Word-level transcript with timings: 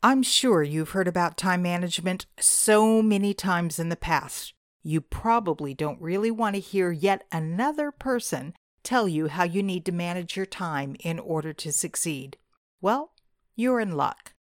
I'm 0.00 0.22
sure 0.22 0.62
you've 0.62 0.90
heard 0.90 1.08
about 1.08 1.36
time 1.36 1.62
management 1.62 2.26
so 2.38 3.02
many 3.02 3.34
times 3.34 3.80
in 3.80 3.88
the 3.88 3.96
past. 3.96 4.54
You 4.84 5.00
probably 5.00 5.74
don't 5.74 6.00
really 6.00 6.30
want 6.30 6.54
to 6.54 6.60
hear 6.60 6.92
yet 6.92 7.24
another 7.32 7.90
person 7.90 8.54
tell 8.84 9.08
you 9.08 9.26
how 9.26 9.42
you 9.42 9.60
need 9.60 9.84
to 9.86 9.92
manage 9.92 10.36
your 10.36 10.46
time 10.46 10.94
in 11.00 11.18
order 11.18 11.52
to 11.52 11.72
succeed. 11.72 12.36
Well, 12.80 13.10
you're 13.56 13.80
in 13.80 13.96
luck. 13.96 14.34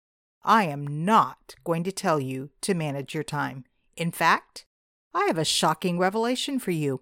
I 0.44 0.66
am 0.66 1.06
not 1.06 1.56
going 1.64 1.86
to 1.86 1.92
tell 1.92 2.20
you 2.20 2.50
to 2.62 2.74
manage 2.74 3.14
your 3.14 3.24
time. 3.24 3.64
In 3.96 4.12
fact, 4.12 4.66
I 5.14 5.24
have 5.28 5.38
a 5.38 5.46
shocking 5.46 5.98
revelation 5.98 6.60
for 6.60 6.72
you. 6.72 7.02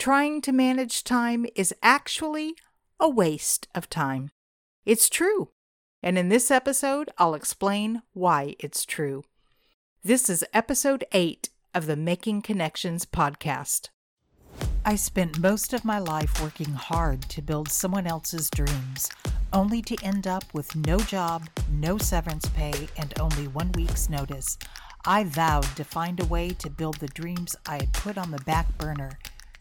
Trying 0.00 0.42
to 0.42 0.52
manage 0.52 1.04
time 1.04 1.46
is 1.54 1.72
actually 1.80 2.56
a 2.98 3.08
waste 3.08 3.68
of 3.72 3.88
time. 3.88 4.30
It's 4.84 5.08
true. 5.08 5.50
And 6.04 6.18
in 6.18 6.28
this 6.28 6.50
episode, 6.50 7.10
I'll 7.16 7.32
explain 7.34 8.02
why 8.12 8.56
it's 8.58 8.84
true. 8.84 9.24
This 10.02 10.28
is 10.28 10.44
episode 10.52 11.06
8 11.12 11.48
of 11.72 11.86
the 11.86 11.96
Making 11.96 12.42
Connections 12.42 13.06
podcast. 13.06 13.88
I 14.84 14.96
spent 14.96 15.38
most 15.38 15.72
of 15.72 15.82
my 15.82 15.98
life 15.98 16.42
working 16.42 16.74
hard 16.74 17.22
to 17.30 17.40
build 17.40 17.70
someone 17.70 18.06
else's 18.06 18.50
dreams, 18.50 19.08
only 19.50 19.80
to 19.80 19.96
end 20.04 20.26
up 20.26 20.44
with 20.52 20.76
no 20.76 20.98
job, 20.98 21.48
no 21.72 21.96
severance 21.96 22.50
pay, 22.50 22.86
and 22.98 23.18
only 23.18 23.48
one 23.48 23.72
week's 23.72 24.10
notice. 24.10 24.58
I 25.06 25.24
vowed 25.24 25.74
to 25.76 25.84
find 25.84 26.20
a 26.20 26.26
way 26.26 26.50
to 26.50 26.68
build 26.68 26.96
the 26.96 27.08
dreams 27.08 27.56
I 27.64 27.76
had 27.76 27.94
put 27.94 28.18
on 28.18 28.30
the 28.30 28.44
back 28.44 28.76
burner. 28.76 29.18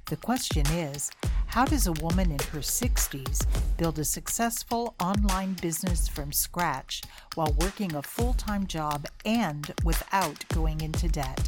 The 0.08 0.18
question 0.18 0.68
is 0.68 1.10
how 1.54 1.66
does 1.66 1.86
a 1.86 1.94
woman 1.94 2.32
in 2.32 2.40
her 2.52 2.62
60s 2.62 3.46
build 3.78 4.00
a 4.00 4.04
successful 4.04 4.96
online 5.00 5.54
business 5.62 6.08
from 6.08 6.32
scratch 6.32 7.04
while 7.36 7.56
working 7.60 7.94
a 7.94 8.02
full 8.02 8.34
time 8.34 8.66
job 8.66 9.06
and 9.24 9.72
without 9.84 10.44
going 10.50 10.82
into 10.82 11.08
debt? 11.08 11.48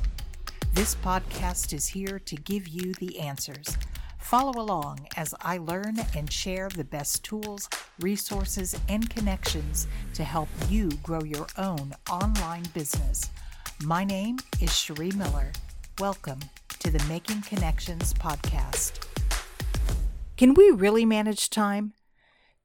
This 0.76 0.94
podcast 0.94 1.74
is 1.74 1.88
here 1.88 2.20
to 2.20 2.36
give 2.36 2.68
you 2.68 2.94
the 2.94 3.20
answers. 3.20 3.80
Follow 4.20 4.62
along 4.62 5.08
as 5.18 5.34
I 5.42 5.58
learn 5.58 5.96
and 6.16 6.32
share 6.32 6.70
the 6.70 6.84
best 6.84 7.24
tools, 7.24 7.68
resources, 8.00 8.80
and 8.88 9.10
connections 9.10 9.88
to 10.14 10.24
help 10.24 10.50
you 10.70 10.92
grow 11.02 11.24
your 11.24 11.48
own 11.58 11.96
online 12.12 12.66
business. 12.76 13.32
My 13.84 14.04
name 14.04 14.38
is 14.62 14.72
Cherie 14.72 15.14
Miller. 15.14 15.52
Welcome 15.98 16.42
to 16.78 16.92
the 16.92 17.04
Making 17.06 17.42
Connections 17.42 18.14
podcast. 18.14 19.15
Can 20.38 20.54
we 20.54 20.70
really 20.70 21.06
manage 21.06 21.50
time? 21.50 21.94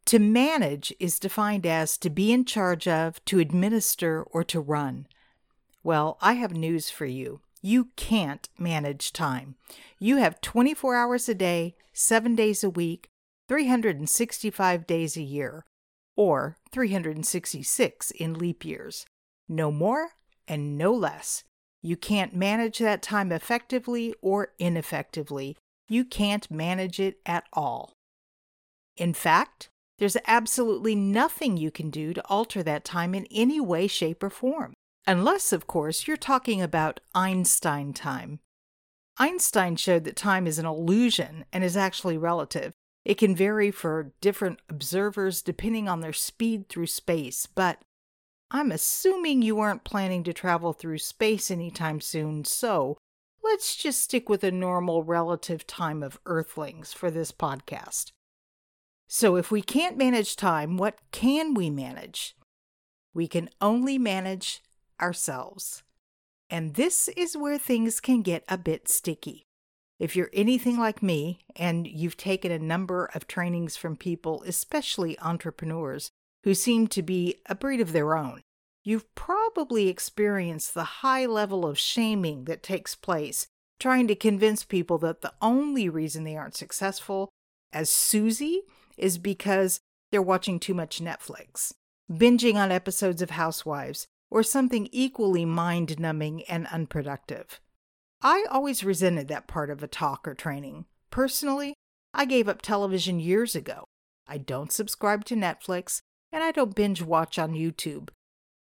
To 0.07 0.19
manage 0.19 0.93
is 0.99 1.21
defined 1.21 1.65
as 1.65 1.97
to 1.99 2.11
be 2.11 2.33
in 2.33 2.45
charge 2.45 2.89
of, 2.89 3.25
to 3.27 3.39
administer, 3.39 4.23
or 4.23 4.43
to 4.45 4.59
run. 4.59 5.07
Well, 5.85 6.19
I 6.21 6.33
have 6.33 6.53
news 6.53 6.91
for 6.91 7.07
you. 7.07 7.43
You 7.63 7.91
can't 7.95 8.49
manage 8.59 9.13
time. 9.13 9.55
You 10.01 10.17
have 10.17 10.41
24 10.41 10.97
hours 10.97 11.29
a 11.29 11.35
day, 11.35 11.77
7 11.93 12.35
days 12.35 12.65
a 12.65 12.71
week, 12.71 13.09
365 13.49 14.87
days 14.87 15.17
a 15.17 15.23
year, 15.23 15.65
or 16.17 16.57
366 16.73 18.11
in 18.13 18.35
leap 18.35 18.65
years. 18.65 19.07
No 19.49 19.71
more 19.71 20.11
and 20.49 20.77
no 20.77 20.93
less. 20.93 21.45
You 21.83 21.97
can't 21.97 22.35
manage 22.35 22.79
that 22.79 23.03
time 23.03 23.31
effectively 23.31 24.15
or 24.21 24.49
ineffectively. 24.59 25.57
You 25.91 26.05
can't 26.05 26.49
manage 26.51 27.01
it 27.01 27.19
at 27.27 27.45
all. 27.53 27.95
In 28.97 29.13
fact, 29.13 29.71
there's 29.99 30.17
absolutely 30.25 30.95
nothing 30.95 31.57
you 31.57 31.73
can 31.73 31.91
do 31.91 32.15
to 32.15 32.27
alter 32.29 32.63
that 32.63 32.85
time 32.85 33.13
in 33.13 33.27
any 33.31 33.61
way, 33.61 33.89
shape, 33.89 34.23
or 34.23 34.31
form. 34.31 34.73
Unless, 35.07 35.53
of 35.53 35.67
course, 35.67 36.07
you're 36.07 36.17
talking 36.17 36.63
about 36.63 37.01
Einstein 37.13 37.93
time. 37.93 38.39
Einstein 39.19 39.75
showed 39.75 40.05
that 40.05 40.15
time 40.15 40.47
is 40.47 40.61
an 40.61 40.65
illusion 40.65 41.45
and 41.53 41.65
is 41.65 41.77
actually 41.77 42.17
relative. 42.17 42.73
It 43.05 43.19
can 43.19 43.35
vary 43.35 43.73
for 43.73 44.13
different 44.21 44.61
observers 44.69 45.43
depending 45.43 45.89
on 45.89 46.01
their 46.01 46.13
speed 46.13 46.69
through 46.69 46.87
space, 46.87 47.47
but 47.47 47.83
I'm 48.53 48.71
assuming 48.71 49.43
you 49.43 49.59
aren't 49.59 49.85
planning 49.85 50.23
to 50.23 50.33
travel 50.33 50.73
through 50.73 50.99
space 50.99 51.51
anytime 51.51 52.01
soon, 52.01 52.45
so 52.45 52.97
let's 53.51 53.75
just 53.75 54.01
stick 54.01 54.29
with 54.29 54.45
a 54.45 54.53
normal 54.53 55.03
relative 55.03 55.67
time 55.67 56.05
of 56.05 56.21
Earthlings 56.25 56.93
for 56.93 57.11
this 57.11 57.33
podcast. 57.33 58.13
So, 59.09 59.35
if 59.35 59.51
we 59.51 59.61
can't 59.61 59.99
manage 59.99 60.37
time, 60.37 60.77
what 60.77 60.99
can 61.11 61.55
we 61.55 61.69
manage? 61.69 62.37
We 63.13 63.27
can 63.27 63.51
only 63.61 63.99
manage 63.99 64.63
ourselves. 65.03 65.83
And 66.49 66.75
this 66.75 67.09
is 67.09 67.37
where 67.37 67.59
things 67.59 67.99
can 67.99 68.23
get 68.23 68.45
a 68.49 68.57
bit 68.57 68.89
sticky. 68.89 69.43
If 69.99 70.15
you're 70.15 70.31
anything 70.33 70.79
like 70.79 71.03
me 71.03 71.41
and 71.57 71.89
you've 71.89 72.17
taken 72.17 72.53
a 72.53 72.59
number 72.59 73.11
of 73.15 73.27
trainings 73.27 73.77
from 73.77 73.97
people, 73.97 74.45
especially 74.47 75.19
entrepreneurs, 75.19 76.11
who 76.45 76.55
seem 76.55 76.87
to 76.87 77.03
be 77.03 77.41
a 77.47 77.57
breed 77.57 77.81
of 77.81 77.93
their 77.93 78.17
own, 78.17 78.43
you've 78.85 79.15
probably 79.15 79.89
experienced 79.89 80.75
the 80.75 80.85
high 80.85 81.27
level 81.27 81.67
of 81.67 81.79
shaming 81.79 82.45
that 82.45 82.63
takes 82.63 82.95
place 82.95 83.47
trying 83.79 84.07
to 84.07 84.15
convince 84.15 84.63
people 84.63 84.99
that 84.99 85.23
the 85.23 85.33
only 85.41 85.89
reason 85.89 86.23
they 86.23 86.37
aren't 86.37 86.57
successful 86.57 87.31
as 87.73 87.91
Susie 87.91 88.63
is 88.97 89.19
because 89.19 89.81
they're 90.13 90.21
watching 90.21 90.61
too 90.61 90.75
much 90.75 91.01
Netflix, 91.01 91.73
binging 92.11 92.57
on 92.57 92.71
episodes 92.71 93.23
of 93.23 93.31
Housewives, 93.31 94.07
or 94.31 94.43
something 94.43 94.89
equally 94.93 95.45
mind 95.45 95.99
numbing 95.99 96.45
and 96.45 96.67
unproductive. 96.69 97.61
I 98.23 98.45
always 98.51 98.85
resented 98.85 99.29
that 99.29 99.49
part 99.49 99.71
of 99.71 99.83
a 99.83 99.89
talk 99.89 100.29
or 100.29 100.35
training. 100.35 100.85
Personally, 101.11 101.75
I 102.13 102.27
gave 102.27 102.49
up 102.49 102.61
television 102.61 103.19
years 103.19 103.57
ago. 103.57 103.85
I 104.29 104.39
don't 104.39 104.73
subscribe 104.73 105.25
to 105.27 105.35
Netflix, 105.35 106.01
and 106.31 106.45
I 106.45 106.53
don't 106.53 106.77
binge 106.77 107.03
watch 107.03 107.39
on 107.39 107.55
YouTube. 107.55 108.11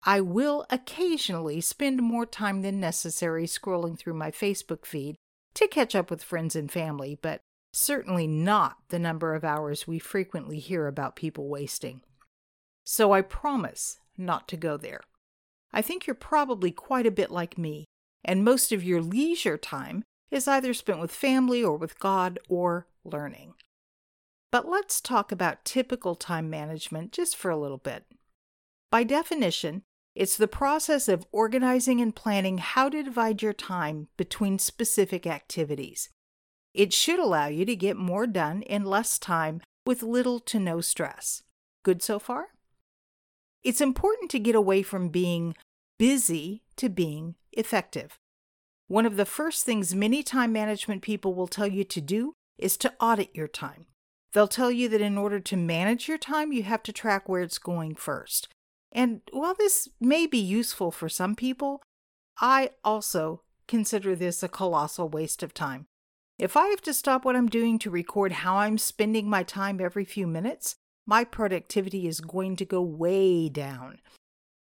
I 0.04 0.22
will 0.22 0.66
occasionally 0.70 1.60
spend 1.62 2.02
more 2.02 2.26
time 2.26 2.62
than 2.62 2.80
necessary 2.80 3.46
scrolling 3.46 3.98
through 3.98 4.14
my 4.14 4.32
Facebook 4.32 4.86
feed 4.86 5.16
to 5.56 5.68
catch 5.68 5.94
up 5.94 6.10
with 6.10 6.24
friends 6.24 6.56
and 6.56 6.72
family, 6.72 7.18
but 7.22 7.42
certainly 7.74 8.26
not 8.26 8.78
the 8.90 9.00
number 9.00 9.36
of 9.36 9.44
hours 9.44 9.88
we 9.88 10.00
frequently 10.00 10.60
hear 10.60 10.88
about 10.88 11.16
people 11.16 11.50
wasting. 11.50 12.02
So 12.86 13.12
I 13.12 13.22
promise 13.22 14.00
not 14.18 14.48
to 14.48 14.58
go 14.58 14.78
there. 14.78 15.02
I 15.72 15.82
think 15.82 16.08
you're 16.08 16.16
probably 16.16 16.72
quite 16.72 17.06
a 17.06 17.12
bit 17.12 17.30
like 17.30 17.58
me, 17.58 17.86
and 18.24 18.44
most 18.44 18.72
of 18.72 18.84
your 18.84 19.02
leisure 19.02 19.58
time 19.58 20.04
is 20.32 20.48
either 20.48 20.74
spent 20.74 21.00
with 21.00 21.12
family 21.12 21.64
or 21.64 21.76
with 21.78 22.00
God 22.00 22.40
or 22.48 22.88
learning. 23.04 23.54
But 24.52 24.68
let's 24.68 25.02
talk 25.02 25.32
about 25.32 25.66
typical 25.66 26.16
time 26.16 26.50
management 26.50 27.12
just 27.12 27.36
for 27.36 27.52
a 27.52 27.58
little 27.58 27.78
bit. 27.78 28.06
By 28.92 29.04
definition, 29.04 29.84
it's 30.16 30.38
the 30.38 30.48
process 30.48 31.08
of 31.08 31.26
organizing 31.32 32.02
and 32.02 32.16
planning 32.16 32.58
how 32.58 32.90
to 32.90 33.04
divide 33.04 33.42
your 33.42 33.54
time 33.54 34.08
between 34.18 34.60
specific 34.60 35.26
activities. 35.28 36.10
It 36.74 36.94
should 36.94 37.20
allow 37.20 37.48
you 37.48 37.66
to 37.66 37.76
get 37.76 37.98
more 37.98 38.28
done 38.28 38.62
in 38.64 38.86
less 38.86 39.18
time 39.18 39.62
with 39.86 40.04
little 40.04 40.40
to 40.42 40.60
no 40.60 40.82
stress. 40.82 41.44
Good 41.84 42.02
so 42.02 42.20
far? 42.20 42.50
It's 43.64 43.82
important 43.82 44.30
to 44.32 44.40
get 44.40 44.56
away 44.56 44.84
from 44.84 45.10
being 45.10 45.56
busy 45.98 46.64
to 46.78 46.90
being 46.90 47.36
effective. 47.52 48.18
One 48.88 49.06
of 49.06 49.18
the 49.18 49.26
first 49.26 49.66
things 49.66 49.94
many 49.94 50.24
time 50.24 50.52
management 50.52 51.02
people 51.02 51.34
will 51.34 51.48
tell 51.48 51.68
you 51.68 51.84
to 51.84 52.02
do 52.02 52.34
is 52.58 52.78
to 52.78 52.94
audit 53.00 53.36
your 53.36 53.48
time. 53.48 53.86
They'll 54.34 54.48
tell 54.48 54.72
you 54.72 54.90
that 54.90 55.02
in 55.02 55.18
order 55.18 55.40
to 55.40 55.58
manage 55.58 56.08
your 56.08 56.18
time, 56.18 56.52
you 56.52 56.64
have 56.64 56.84
to 56.84 56.94
track 56.94 57.28
where 57.28 57.42
it's 57.42 57.58
going 57.58 57.96
first. 57.96 58.48
And 58.92 59.22
while 59.32 59.54
this 59.54 59.88
may 60.00 60.26
be 60.26 60.40
useful 60.40 60.92
for 60.92 61.10
some 61.10 61.36
people, 61.36 61.82
I 62.40 62.72
also 62.84 63.42
consider 63.68 64.16
this 64.16 64.42
a 64.42 64.48
colossal 64.48 65.10
waste 65.10 65.44
of 65.44 65.54
time. 65.54 65.86
If 66.40 66.56
I 66.56 66.68
have 66.68 66.82
to 66.82 66.94
stop 66.94 67.26
what 67.26 67.36
I'm 67.36 67.50
doing 67.50 67.78
to 67.80 67.90
record 67.90 68.32
how 68.32 68.58
I'm 68.58 68.78
spending 68.78 69.30
my 69.30 69.44
time 69.44 69.82
every 69.82 70.06
few 70.06 70.26
minutes, 70.26 70.76
my 71.06 71.24
productivity 71.24 72.08
is 72.08 72.22
going 72.22 72.56
to 72.56 72.66
go 72.66 72.82
way 72.82 73.50
down. 73.50 74.00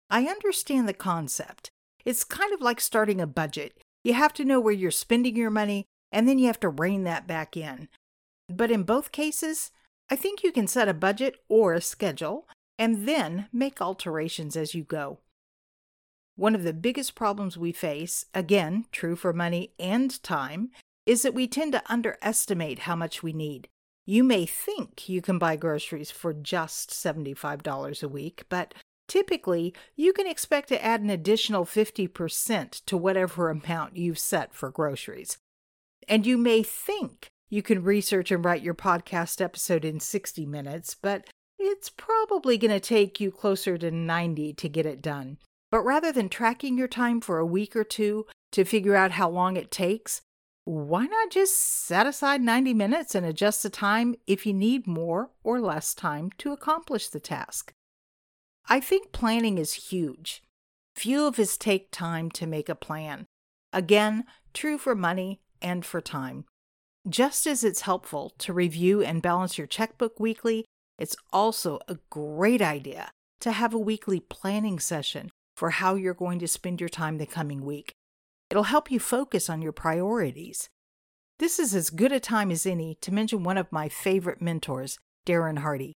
I 0.10 0.26
understand 0.26 0.90
the 0.90 0.94
concept. 0.94 1.72
It's 2.06 2.24
kind 2.24 2.54
of 2.54 2.62
like 2.62 2.82
starting 2.82 3.22
a 3.22 3.28
budget. 3.28 3.78
You 4.04 4.14
have 4.14 4.34
to 4.34 4.46
know 4.46 4.60
where 4.60 4.74
you're 4.74 4.92
spending 4.92 5.36
your 5.36 5.52
money, 5.52 5.86
and 6.12 6.28
then 6.28 6.40
you 6.40 6.48
have 6.48 6.60
to 6.62 6.70
rein 6.70 7.04
that 7.04 7.28
back 7.28 7.56
in. 7.56 7.88
But 8.48 8.72
in 8.72 8.84
both 8.84 9.12
cases, 9.12 9.72
I 10.10 10.16
think 10.16 10.44
you 10.44 10.52
can 10.52 10.68
set 10.68 10.90
a 10.90 10.94
budget 10.94 11.36
or 11.48 11.74
a 11.74 11.82
schedule 11.82 12.48
and 12.80 13.08
then 13.08 13.48
make 13.54 13.80
alterations 13.80 14.58
as 14.58 14.74
you 14.74 14.84
go. 14.84 15.20
One 16.36 16.56
of 16.56 16.64
the 16.64 16.74
biggest 16.74 17.14
problems 17.14 17.58
we 17.58 17.72
face, 17.72 18.26
again, 18.34 18.86
true 18.92 19.16
for 19.16 19.34
money 19.34 19.74
and 19.78 20.22
time, 20.24 20.72
is 21.06 21.22
that 21.22 21.36
we 21.36 21.48
tend 21.48 21.74
to 21.74 21.84
underestimate 21.88 22.80
how 22.80 22.96
much 22.96 23.22
we 23.22 23.34
need. 23.34 23.68
You 24.06 24.24
may 24.24 24.48
think 24.48 25.08
you 25.08 25.22
can 25.22 25.38
buy 25.38 25.58
groceries 25.58 26.10
for 26.10 26.34
just 26.34 26.90
$75 26.90 28.02
a 28.02 28.08
week, 28.08 28.46
but 28.50 28.74
Typically, 29.10 29.74
you 29.96 30.14
can 30.14 30.28
expect 30.28 30.70
to 30.70 30.86
add 30.86 31.02
an 31.02 31.10
additional 31.10 31.66
50% 31.66 32.86
to 32.86 32.96
whatever 32.96 33.50
amount 33.50 33.98
you've 33.98 34.20
set 34.20 34.54
for 34.54 34.70
groceries. 34.70 35.40
And 36.08 36.28
you 36.28 36.38
may 36.38 36.62
think 36.62 37.28
you 37.50 37.64
can 37.64 37.84
research 37.84 38.32
and 38.32 38.46
write 38.46 38.62
your 38.62 38.76
podcast 38.76 39.42
episode 39.42 39.84
in 39.84 40.00
60 40.00 40.46
minutes, 40.46 40.94
but 40.94 41.28
it's 41.60 41.90
probably 41.90 42.58
going 42.58 42.72
to 42.72 42.80
take 42.80 43.20
you 43.20 43.32
closer 43.32 43.78
to 43.78 43.92
90 43.92 44.54
to 44.54 44.70
get 44.70 44.86
it 44.86 45.02
done. 45.02 45.38
But 45.72 45.82
rather 45.82 46.12
than 46.12 46.30
tracking 46.30 46.78
your 46.78 46.88
time 46.88 47.22
for 47.22 47.38
a 47.38 47.46
week 47.46 47.76
or 47.76 47.84
two 47.84 48.26
to 48.54 48.66
figure 48.66 48.96
out 48.96 49.12
how 49.12 49.30
long 49.30 49.56
it 49.58 49.70
takes, 49.70 50.22
why 50.66 51.06
not 51.06 51.32
just 51.32 51.58
set 51.58 52.08
aside 52.08 52.42
90 52.42 52.74
minutes 52.74 53.14
and 53.14 53.26
adjust 53.26 53.64
the 53.64 53.70
time 53.70 54.16
if 54.26 54.46
you 54.46 54.54
need 54.54 54.88
more 54.88 55.32
or 55.44 55.60
less 55.60 55.94
time 55.94 56.32
to 56.38 56.52
accomplish 56.52 57.10
the 57.10 57.20
task? 57.20 57.74
I 58.68 58.80
think 58.80 59.12
planning 59.12 59.58
is 59.58 59.90
huge. 59.90 60.44
Few 60.96 61.26
of 61.26 61.40
us 61.40 61.58
take 61.58 61.92
time 61.92 62.30
to 62.32 62.46
make 62.46 62.70
a 62.70 62.76
plan. 62.76 63.26
Again, 63.74 64.26
true 64.54 64.78
for 64.78 64.96
money 64.96 65.42
and 65.62 65.86
for 65.86 66.02
time. 66.02 66.46
Just 67.08 67.48
as 67.48 67.64
it's 67.64 67.82
helpful 67.82 68.34
to 68.40 68.54
review 68.54 69.02
and 69.02 69.22
balance 69.22 69.58
your 69.58 69.68
checkbook 69.68 70.20
weekly, 70.20 70.66
it's 71.00 71.16
also 71.32 71.80
a 71.88 71.98
great 72.10 72.62
idea 72.62 73.12
to 73.40 73.52
have 73.52 73.74
a 73.74 73.80
weekly 73.80 74.20
planning 74.20 74.80
session 74.80 75.32
for 75.56 75.72
how 75.72 75.96
you're 75.96 76.14
going 76.14 76.40
to 76.40 76.48
spend 76.48 76.80
your 76.80 76.90
time 76.90 77.18
the 77.18 77.26
coming 77.26 77.66
week. 77.66 77.94
It'll 78.50 78.64
help 78.64 78.92
you 78.92 79.00
focus 79.00 79.50
on 79.50 79.62
your 79.62 79.72
priorities. 79.72 80.70
This 81.40 81.58
is 81.58 81.74
as 81.74 81.90
good 81.90 82.12
a 82.12 82.20
time 82.20 82.52
as 82.52 82.66
any 82.66 82.98
to 83.02 83.14
mention 83.14 83.44
one 83.44 83.58
of 83.58 83.72
my 83.72 83.88
favorite 83.88 84.42
mentors, 84.42 85.00
Darren 85.26 85.60
Hardy. 85.60 85.94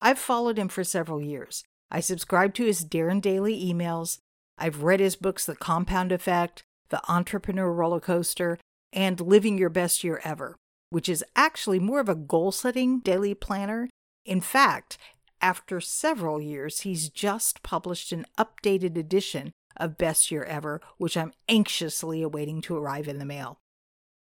I've 0.00 0.18
followed 0.18 0.58
him 0.58 0.68
for 0.68 0.84
several 0.84 1.20
years. 1.20 1.62
I 1.90 2.00
subscribe 2.00 2.54
to 2.54 2.64
his 2.64 2.84
Darren 2.84 3.20
Daily 3.20 3.62
emails. 3.62 4.18
I've 4.56 4.82
read 4.82 5.00
his 5.00 5.16
books, 5.16 5.44
The 5.44 5.56
Compound 5.56 6.12
Effect, 6.12 6.62
The 6.88 7.02
Entrepreneur 7.10 7.70
Roller 7.70 8.00
Coaster, 8.00 8.58
and 8.92 9.20
Living 9.20 9.58
Your 9.58 9.68
Best 9.68 10.02
Year 10.02 10.20
Ever, 10.24 10.56
which 10.88 11.08
is 11.08 11.24
actually 11.36 11.78
more 11.78 12.00
of 12.00 12.08
a 12.08 12.14
goal 12.14 12.52
setting 12.52 13.00
daily 13.00 13.34
planner. 13.34 13.88
In 14.30 14.40
fact, 14.40 14.96
after 15.40 15.80
several 15.80 16.40
years, 16.40 16.82
he's 16.82 17.08
just 17.08 17.64
published 17.64 18.12
an 18.12 18.26
updated 18.38 18.96
edition 18.96 19.50
of 19.76 19.98
Best 19.98 20.30
Year 20.30 20.44
Ever, 20.44 20.80
which 20.98 21.16
I'm 21.16 21.32
anxiously 21.48 22.22
awaiting 22.22 22.60
to 22.62 22.76
arrive 22.76 23.08
in 23.08 23.18
the 23.18 23.24
mail. 23.24 23.58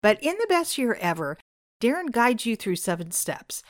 But 0.02 0.18
in 0.22 0.36
the 0.38 0.46
Best 0.48 0.78
Year 0.78 0.96
Ever, 1.02 1.36
Darren 1.82 2.10
guides 2.10 2.46
you 2.46 2.56
through 2.56 2.76
seven 2.76 3.10
steps 3.10 3.62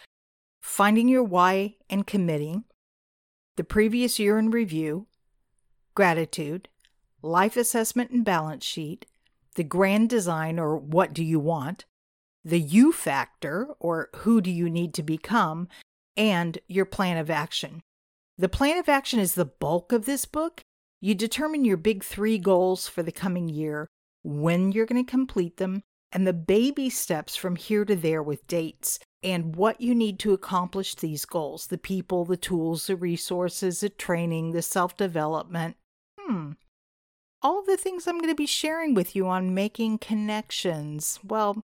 finding 0.60 1.08
your 1.08 1.24
why 1.24 1.74
and 1.88 2.06
committing, 2.06 2.62
the 3.56 3.64
previous 3.64 4.20
year 4.20 4.38
in 4.38 4.50
review, 4.50 5.08
gratitude, 5.96 6.68
life 7.22 7.56
assessment 7.56 8.10
and 8.10 8.24
balance 8.24 8.64
sheet, 8.64 9.04
the 9.56 9.64
grand 9.64 10.08
design 10.08 10.60
or 10.60 10.76
what 10.76 11.12
do 11.12 11.24
you 11.24 11.40
want, 11.40 11.86
the 12.44 12.60
you 12.60 12.92
factor 12.92 13.68
or 13.80 14.10
who 14.16 14.40
do 14.40 14.50
you 14.50 14.70
need 14.70 14.94
to 14.94 15.02
become, 15.02 15.66
and 16.16 16.58
your 16.68 16.84
plan 16.84 17.16
of 17.16 17.30
action. 17.30 17.82
The 18.38 18.48
plan 18.48 18.78
of 18.78 18.88
action 18.88 19.20
is 19.20 19.34
the 19.34 19.44
bulk 19.44 19.92
of 19.92 20.06
this 20.06 20.24
book. 20.24 20.62
You 21.00 21.14
determine 21.14 21.64
your 21.64 21.76
big 21.76 22.02
three 22.04 22.38
goals 22.38 22.88
for 22.88 23.02
the 23.02 23.12
coming 23.12 23.48
year, 23.48 23.86
when 24.22 24.72
you're 24.72 24.86
going 24.86 25.04
to 25.04 25.10
complete 25.10 25.56
them, 25.56 25.82
and 26.12 26.26
the 26.26 26.32
baby 26.32 26.90
steps 26.90 27.36
from 27.36 27.56
here 27.56 27.84
to 27.84 27.96
there 27.96 28.22
with 28.22 28.46
dates 28.46 28.98
and 29.22 29.56
what 29.56 29.80
you 29.80 29.94
need 29.94 30.18
to 30.18 30.32
accomplish 30.32 30.94
these 30.94 31.24
goals 31.24 31.66
the 31.66 31.78
people, 31.78 32.24
the 32.24 32.36
tools, 32.36 32.86
the 32.86 32.96
resources, 32.96 33.80
the 33.80 33.88
training, 33.88 34.52
the 34.52 34.62
self 34.62 34.96
development. 34.96 35.76
Hmm, 36.18 36.52
all 37.42 37.62
the 37.62 37.76
things 37.76 38.06
I'm 38.06 38.18
going 38.18 38.30
to 38.30 38.34
be 38.34 38.46
sharing 38.46 38.94
with 38.94 39.14
you 39.14 39.26
on 39.26 39.54
making 39.54 39.98
connections. 39.98 41.18
Well, 41.22 41.60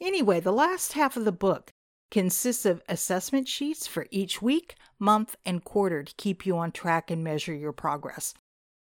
anyway, 0.00 0.40
the 0.40 0.52
last 0.52 0.92
half 0.92 1.16
of 1.16 1.24
the 1.24 1.32
book 1.32 1.70
consists 2.10 2.64
of 2.64 2.82
assessment 2.88 3.48
sheets 3.48 3.86
for 3.86 4.06
each 4.10 4.40
week, 4.40 4.76
month, 4.98 5.36
and 5.44 5.64
quarter 5.64 6.02
to 6.02 6.14
keep 6.16 6.46
you 6.46 6.56
on 6.56 6.72
track 6.72 7.10
and 7.10 7.24
measure 7.24 7.54
your 7.54 7.72
progress. 7.72 8.34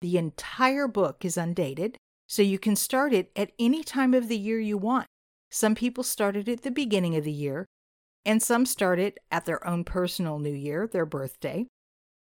The 0.02 0.18
entire 0.18 0.88
book 0.88 1.24
is 1.24 1.38
undated, 1.38 1.98
so 2.28 2.42
you 2.42 2.58
can 2.58 2.76
start 2.76 3.14
it 3.14 3.32
at 3.36 3.52
any 3.60 3.84
time 3.84 4.14
of 4.14 4.28
the 4.28 4.38
year 4.38 4.60
you 4.60 4.78
want. 4.78 5.08
Some 5.50 5.76
people 5.76 6.04
start 6.04 6.38
it 6.38 6.48
at 6.48 6.64
the 6.64 6.72
beginning 6.72 7.16
of 7.16 7.24
the 7.24 7.32
year, 7.32 7.66
and 8.26 8.42
some 8.42 8.66
start 8.66 9.00
it 9.00 9.18
at 9.32 9.46
their 9.46 9.66
own 9.68 9.84
personal 9.84 10.40
new 10.40 10.54
year, 10.54 10.88
their 10.88 11.06
birthday. 11.06 11.68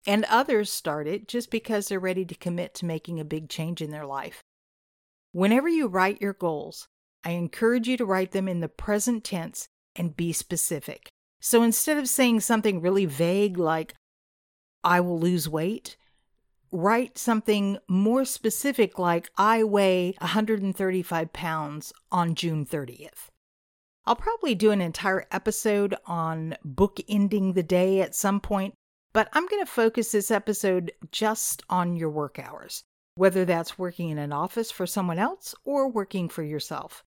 And 0.05 0.23
others 0.25 0.71
start 0.71 1.07
it 1.07 1.27
just 1.27 1.51
because 1.51 1.87
they're 1.87 1.99
ready 1.99 2.23
to 2.23 2.35
commit 2.35 2.73
to 2.75 2.85
making 2.85 3.19
a 3.19 3.25
big 3.25 3.49
change 3.49 3.81
in 3.81 3.91
their 3.91 4.05
life. 4.05 4.41
Whenever 5.33 5.67
you 5.67 5.87
write 5.87 6.21
your 6.21 6.33
goals, 6.33 6.87
I 7.25 7.31
encourage 7.31 7.89
you 7.89 7.97
to 7.97 8.05
write 8.05 8.31
them 8.31 8.47
in 8.47 8.61
the 8.61 8.69
present 8.69 9.25
tense 9.25 9.67
and 9.97 10.15
be 10.15 10.31
specific. 10.31 11.09
So 11.39 11.63
instead 11.63 11.97
of 11.97 12.09
saying 12.09 12.41
something 12.41 12.81
really 12.81 13.05
vague 13.05 13.57
like, 13.57 13.93
I 14.83 14.99
will 15.01 15.19
lose 15.19 15.49
weight, 15.49 15.97
write 16.71 17.17
something 17.17 17.77
more 17.87 18.25
specific 18.25 18.97
like, 18.99 19.29
I 19.37 19.63
weigh 19.63 20.15
135 20.19 21.33
pounds 21.33 21.93
on 22.11 22.35
June 22.35 22.65
30th. 22.65 23.29
I'll 24.05 24.15
probably 24.15 24.55
do 24.55 24.71
an 24.71 24.81
entire 24.81 25.25
episode 25.31 25.95
on 26.05 26.55
bookending 26.65 27.53
the 27.53 27.63
day 27.63 27.99
at 27.99 28.15
some 28.15 28.39
point, 28.39 28.73
but 29.11 29.27
I'm 29.33 29.47
going 29.47 29.63
to 29.63 29.71
focus 29.71 30.11
this 30.11 30.31
episode 30.31 30.93
just 31.11 31.61
on 31.69 31.97
your 31.97 32.09
work 32.09 32.39
hours, 32.39 32.83
whether 33.15 33.43
that's 33.43 33.77
working 33.77 34.09
in 34.09 34.17
an 34.17 34.31
office 34.31 34.71
for 34.71 34.87
someone 34.87 35.19
else 35.19 35.53
or 35.65 35.89
working 35.89 36.29
for 36.29 36.43
yourself. 36.43 37.03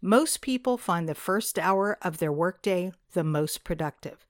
Most 0.00 0.40
people 0.40 0.78
find 0.78 1.08
the 1.08 1.14
first 1.14 1.58
hour 1.58 1.98
of 2.02 2.18
their 2.18 2.32
workday 2.32 2.92
the 3.12 3.24
most 3.24 3.64
productive. 3.64 4.24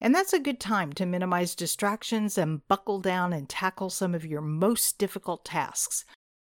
And 0.00 0.14
that's 0.14 0.32
a 0.32 0.38
good 0.38 0.60
time 0.60 0.92
to 0.94 1.06
minimize 1.06 1.54
distractions 1.54 2.36
and 2.36 2.66
buckle 2.68 3.00
down 3.00 3.32
and 3.32 3.48
tackle 3.48 3.88
some 3.88 4.14
of 4.14 4.26
your 4.26 4.42
most 4.42 4.98
difficult 4.98 5.44
tasks. 5.44 6.04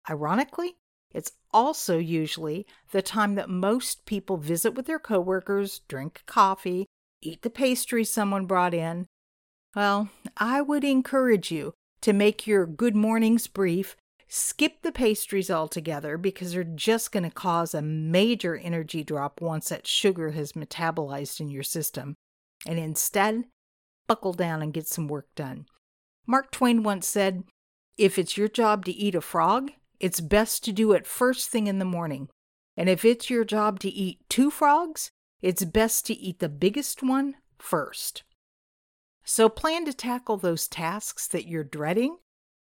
Ironically, 0.10 0.78
it's 1.14 1.32
also 1.54 1.98
usually 1.98 2.66
the 2.92 3.02
time 3.02 3.36
that 3.36 3.50
most 3.50 4.06
people 4.06 4.38
visit 4.38 4.74
with 4.74 4.88
their 4.88 5.00
coworkers, 5.00 5.80
drink 5.88 6.24
coffee, 6.26 6.88
eat 7.22 7.44
the 7.44 7.50
pastry 7.50 8.04
someone 8.04 8.46
brought 8.46 8.74
in, 8.74 9.08
well, 9.76 10.10
I 10.38 10.62
would 10.62 10.86
encourage 10.86 11.52
you 11.52 11.74
to 12.02 12.14
make 12.14 12.48
your 12.48 12.66
good 12.66 12.96
mornings 12.96 13.48
brief. 13.48 13.98
Skip 14.28 14.82
the 14.82 14.92
pastries 14.92 15.52
altogether 15.52 16.18
because 16.18 16.54
they're 16.54 16.64
just 16.64 17.12
going 17.12 17.24
to 17.24 17.30
cause 17.30 17.74
a 17.74 17.82
major 17.82 18.56
energy 18.56 19.04
drop 19.04 19.40
once 19.40 19.70
that 19.70 19.88
sugar 19.88 20.32
has 20.32 20.54
metabolized 20.54 21.40
in 21.40 21.50
your 21.50 21.64
system. 21.64 22.16
And 22.66 22.80
instead, 22.80 23.46
buckle 24.08 24.34
down 24.34 24.62
and 24.62 24.74
get 24.74 24.88
some 24.88 25.08
work 25.08 25.28
done. 25.36 25.68
Mark 26.26 26.52
Twain 26.52 26.82
once 26.82 27.08
said, 27.08 27.44
If 27.98 28.18
it's 28.18 28.38
your 28.38 28.48
job 28.48 28.86
to 28.86 28.92
eat 28.92 29.14
a 29.14 29.22
frog, 29.22 29.72
it's 30.00 30.20
best 30.20 30.64
to 30.66 30.72
do 30.72 30.92
it 30.92 31.06
first 31.06 31.50
thing 31.50 31.68
in 31.68 31.80
the 31.80 31.86
morning. 31.86 32.30
And 32.76 32.90
if 32.90 33.06
it's 33.06 33.30
your 33.30 33.46
job 33.46 33.80
to 33.82 33.90
eat 33.90 34.20
two 34.28 34.50
frogs, 34.50 35.12
it's 35.42 35.64
best 35.64 36.06
to 36.08 36.14
eat 36.14 36.40
the 36.40 36.50
biggest 36.50 37.04
one 37.04 37.36
first. 37.60 38.24
So 39.24 39.50
plan 39.50 39.86
to 39.86 39.94
tackle 39.94 40.38
those 40.38 40.68
tasks 40.68 41.28
that 41.28 41.48
you're 41.48 41.64
dreading 41.64 42.18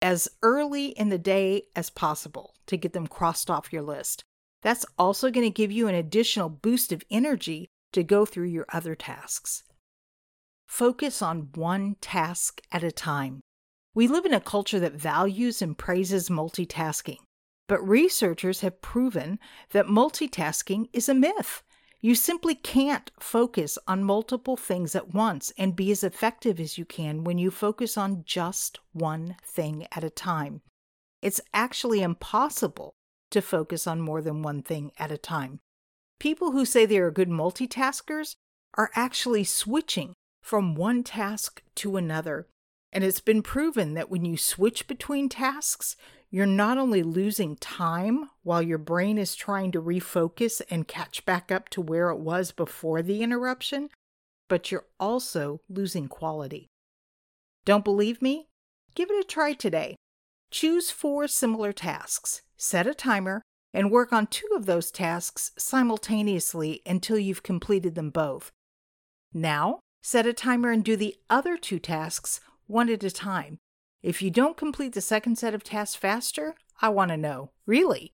as 0.01 0.27
early 0.41 0.87
in 0.87 1.09
the 1.09 1.17
day 1.17 1.63
as 1.75 1.89
possible 1.89 2.55
to 2.67 2.77
get 2.77 2.93
them 2.93 3.07
crossed 3.07 3.49
off 3.49 3.71
your 3.71 3.81
list. 3.81 4.23
That's 4.61 4.85
also 4.97 5.31
going 5.31 5.45
to 5.45 5.53
give 5.53 5.71
you 5.71 5.87
an 5.87 5.95
additional 5.95 6.49
boost 6.49 6.91
of 6.91 7.03
energy 7.09 7.67
to 7.93 8.03
go 8.03 8.25
through 8.25 8.45
your 8.45 8.65
other 8.71 8.95
tasks. 8.95 9.63
Focus 10.67 11.21
on 11.21 11.49
one 11.55 11.95
task 11.99 12.61
at 12.71 12.83
a 12.83 12.91
time. 12.91 13.41
We 13.93 14.07
live 14.07 14.25
in 14.25 14.33
a 14.33 14.39
culture 14.39 14.79
that 14.79 14.93
values 14.93 15.61
and 15.61 15.77
praises 15.77 16.29
multitasking, 16.29 17.17
but 17.67 17.85
researchers 17.85 18.61
have 18.61 18.81
proven 18.81 19.37
that 19.71 19.87
multitasking 19.87 20.87
is 20.93 21.09
a 21.09 21.13
myth. 21.13 21.61
You 22.03 22.15
simply 22.15 22.55
can't 22.55 23.11
focus 23.19 23.77
on 23.87 24.03
multiple 24.03 24.57
things 24.57 24.95
at 24.95 25.13
once 25.13 25.53
and 25.55 25.75
be 25.75 25.91
as 25.91 26.03
effective 26.03 26.59
as 26.59 26.77
you 26.77 26.83
can 26.83 27.23
when 27.23 27.37
you 27.37 27.51
focus 27.51 27.95
on 27.95 28.23
just 28.25 28.79
one 28.91 29.35
thing 29.45 29.85
at 29.91 30.03
a 30.03 30.09
time. 30.09 30.61
It's 31.21 31.41
actually 31.53 32.01
impossible 32.01 32.95
to 33.29 33.41
focus 33.41 33.85
on 33.85 34.01
more 34.01 34.23
than 34.23 34.41
one 34.41 34.63
thing 34.63 34.91
at 34.97 35.11
a 35.11 35.17
time. 35.17 35.59
People 36.19 36.51
who 36.51 36.65
say 36.65 36.87
they 36.87 36.97
are 36.97 37.11
good 37.11 37.29
multitaskers 37.29 38.35
are 38.75 38.89
actually 38.95 39.43
switching 39.43 40.13
from 40.41 40.73
one 40.73 41.03
task 41.03 41.61
to 41.75 41.97
another. 41.97 42.47
And 42.91 43.03
it's 43.03 43.21
been 43.21 43.43
proven 43.43 43.93
that 43.93 44.09
when 44.09 44.25
you 44.25 44.37
switch 44.37 44.87
between 44.87 45.29
tasks, 45.29 45.95
you're 46.31 46.45
not 46.45 46.77
only 46.77 47.03
losing 47.03 47.57
time 47.57 48.29
while 48.41 48.61
your 48.61 48.77
brain 48.77 49.17
is 49.17 49.35
trying 49.35 49.71
to 49.73 49.81
refocus 49.81 50.61
and 50.69 50.87
catch 50.87 51.25
back 51.25 51.51
up 51.51 51.67
to 51.69 51.81
where 51.81 52.09
it 52.09 52.19
was 52.19 52.53
before 52.53 53.01
the 53.01 53.21
interruption, 53.21 53.89
but 54.47 54.71
you're 54.71 54.85
also 54.97 55.59
losing 55.69 56.07
quality. 56.07 56.69
Don't 57.65 57.83
believe 57.83 58.21
me? 58.21 58.47
Give 58.95 59.11
it 59.11 59.19
a 59.19 59.27
try 59.27 59.51
today. 59.51 59.97
Choose 60.51 60.89
four 60.89 61.27
similar 61.27 61.73
tasks, 61.73 62.41
set 62.55 62.87
a 62.87 62.93
timer, 62.93 63.41
and 63.73 63.91
work 63.91 64.13
on 64.13 64.27
two 64.27 64.47
of 64.55 64.65
those 64.65 64.89
tasks 64.89 65.51
simultaneously 65.57 66.81
until 66.85 67.17
you've 67.17 67.43
completed 67.43 67.95
them 67.95 68.09
both. 68.09 68.51
Now, 69.33 69.79
set 70.01 70.25
a 70.25 70.33
timer 70.33 70.71
and 70.71 70.83
do 70.83 70.95
the 70.95 71.15
other 71.29 71.57
two 71.57 71.79
tasks 71.79 72.39
one 72.67 72.89
at 72.89 73.03
a 73.03 73.11
time. 73.11 73.57
If 74.03 74.23
you 74.23 74.31
don't 74.31 74.57
complete 74.57 74.93
the 74.93 75.01
second 75.01 75.37
set 75.37 75.53
of 75.53 75.63
tasks 75.63 75.95
faster, 75.95 76.55
I 76.81 76.89
want 76.89 77.11
to 77.11 77.17
know. 77.17 77.51
Really? 77.67 78.13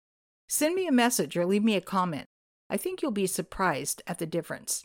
Send 0.48 0.74
me 0.74 0.88
a 0.88 0.92
message 0.92 1.36
or 1.36 1.46
leave 1.46 1.62
me 1.62 1.76
a 1.76 1.80
comment. 1.80 2.26
I 2.68 2.76
think 2.76 3.02
you'll 3.02 3.12
be 3.12 3.28
surprised 3.28 4.02
at 4.04 4.18
the 4.18 4.26
difference. 4.26 4.84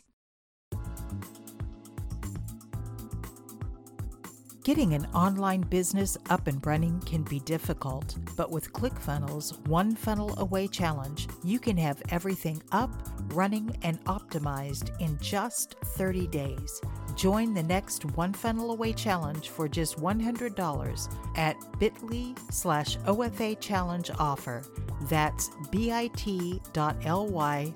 Getting 4.62 4.94
an 4.94 5.06
online 5.06 5.62
business 5.62 6.16
up 6.30 6.46
and 6.46 6.64
running 6.64 7.00
can 7.00 7.24
be 7.24 7.40
difficult, 7.40 8.16
but 8.36 8.52
with 8.52 8.72
ClickFunnels 8.72 9.58
One 9.66 9.96
Funnel 9.96 10.38
Away 10.38 10.68
Challenge, 10.68 11.26
you 11.42 11.58
can 11.58 11.76
have 11.78 12.00
everything 12.10 12.62
up, 12.70 12.92
running, 13.34 13.76
and 13.82 14.02
optimized 14.04 14.96
in 15.00 15.18
just 15.18 15.74
30 15.80 16.28
days. 16.28 16.80
Join 17.14 17.54
the 17.54 17.62
next 17.62 18.04
One 18.16 18.32
Funnel 18.32 18.72
Away 18.72 18.92
Challenge 18.92 19.48
for 19.48 19.68
just 19.68 19.98
$100 20.00 21.16
at 21.36 21.56
bit.ly 21.78 22.34
slash 22.50 22.96
OFA 22.98 23.60
challenge 23.60 24.10
offer. 24.18 24.62
That's 25.02 25.50
bit.ly 25.70 26.62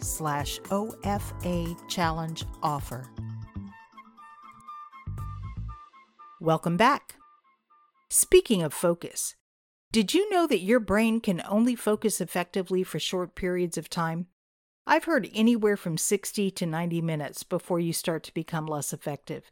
slash 0.01 0.59
OFA 0.61 1.89
challenge 1.89 2.45
offer. 2.63 3.05
Welcome 6.41 6.77
back. 6.77 7.17
Speaking 8.11 8.63
of 8.63 8.73
focus, 8.73 9.35
did 9.91 10.15
you 10.15 10.31
know 10.31 10.47
that 10.47 10.61
your 10.61 10.81
brain 10.81 11.21
can 11.21 11.43
only 11.49 11.75
focus 11.75 12.21
effectively 12.21 12.83
for 12.83 12.99
short 12.99 13.35
periods 13.35 13.79
of 13.79 13.89
time? 13.89 14.27
I've 14.89 15.05
heard 15.05 15.29
anywhere 15.35 15.77
from 15.77 15.99
60 15.99 16.51
to 16.53 16.67
90 16.67 17.03
minutes 17.03 17.43
before 17.43 17.81
you 17.81 17.93
start 17.93 18.23
to 18.25 18.35
become 18.35 18.67
less 18.67 18.93
effective. 18.93 19.51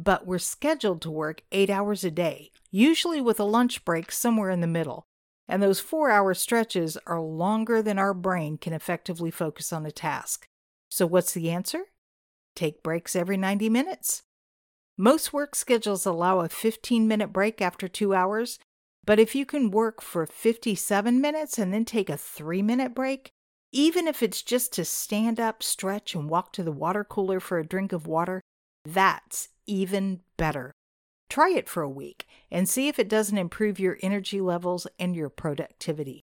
But 0.00 0.26
we're 0.26 0.38
scheduled 0.38 1.02
to 1.02 1.10
work 1.10 1.42
eight 1.50 1.68
hours 1.68 2.04
a 2.04 2.12
day, 2.12 2.52
usually 2.70 3.20
with 3.20 3.40
a 3.40 3.44
lunch 3.44 3.84
break 3.84 4.12
somewhere 4.12 4.50
in 4.50 4.60
the 4.60 4.68
middle, 4.68 5.04
and 5.48 5.60
those 5.60 5.80
four 5.80 6.10
hour 6.10 6.32
stretches 6.32 6.96
are 7.06 7.20
longer 7.20 7.82
than 7.82 7.98
our 7.98 8.14
brain 8.14 8.56
can 8.56 8.72
effectively 8.72 9.32
focus 9.32 9.72
on 9.72 9.84
a 9.84 9.90
task. 9.90 10.46
So, 10.90 11.06
what's 11.06 11.32
the 11.32 11.50
answer? 11.50 11.86
Take 12.54 12.84
breaks 12.84 13.16
every 13.16 13.36
90 13.36 13.68
minutes. 13.68 14.22
Most 14.96 15.32
work 15.32 15.56
schedules 15.56 16.06
allow 16.06 16.40
a 16.40 16.48
15 16.48 17.08
minute 17.08 17.32
break 17.32 17.60
after 17.60 17.88
two 17.88 18.14
hours, 18.14 18.60
but 19.04 19.18
if 19.18 19.34
you 19.34 19.44
can 19.44 19.70
work 19.70 20.00
for 20.00 20.24
57 20.24 21.20
minutes 21.20 21.58
and 21.58 21.74
then 21.74 21.84
take 21.84 22.08
a 22.08 22.16
three 22.16 22.62
minute 22.62 22.94
break, 22.94 23.32
even 23.76 24.06
if 24.06 24.22
it's 24.22 24.42
just 24.42 24.72
to 24.74 24.84
stand 24.84 25.38
up, 25.38 25.62
stretch, 25.62 26.14
and 26.14 26.30
walk 26.30 26.52
to 26.54 26.62
the 26.62 26.72
water 26.72 27.04
cooler 27.04 27.40
for 27.40 27.58
a 27.58 27.66
drink 27.66 27.92
of 27.92 28.06
water, 28.06 28.40
that's 28.84 29.48
even 29.66 30.20
better. 30.36 30.72
Try 31.28 31.50
it 31.50 31.68
for 31.68 31.82
a 31.82 31.90
week 31.90 32.26
and 32.50 32.68
see 32.68 32.88
if 32.88 32.98
it 32.98 33.08
doesn't 33.08 33.38
improve 33.38 33.80
your 33.80 33.98
energy 34.00 34.40
levels 34.40 34.86
and 34.98 35.16
your 35.16 35.28
productivity. 35.28 36.22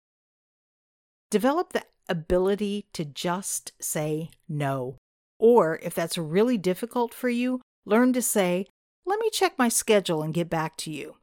Develop 1.29 1.73
the 1.73 1.85
ability 2.07 2.85
to 2.93 3.03
just 3.05 3.71
say 3.81 4.29
no. 4.47 4.97
Or 5.39 5.79
if 5.81 5.95
that's 5.95 6.17
really 6.17 6.57
difficult 6.57 7.13
for 7.13 7.29
you, 7.29 7.61
Learn 7.85 8.13
to 8.13 8.21
say, 8.21 8.67
let 9.05 9.19
me 9.19 9.29
check 9.31 9.57
my 9.57 9.67
schedule 9.67 10.21
and 10.21 10.33
get 10.33 10.49
back 10.49 10.77
to 10.77 10.91
you. 10.91 11.17